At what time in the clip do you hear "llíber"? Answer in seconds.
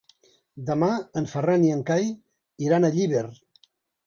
2.97-3.23